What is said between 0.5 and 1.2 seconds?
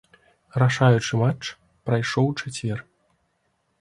Рашаючы